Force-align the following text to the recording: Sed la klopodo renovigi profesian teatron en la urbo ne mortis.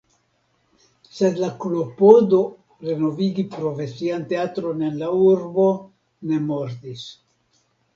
Sed 1.17 1.37
la 1.43 1.49
klopodo 1.65 2.41
renovigi 2.89 3.47
profesian 3.59 4.27
teatron 4.35 4.85
en 4.91 5.01
la 5.07 5.15
urbo 5.31 5.71
ne 6.31 6.47
mortis. 6.53 7.11